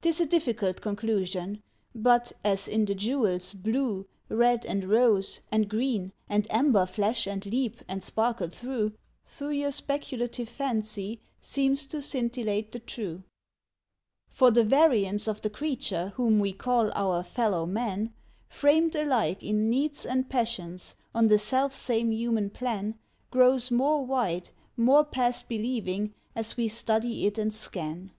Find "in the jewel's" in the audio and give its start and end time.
2.66-3.52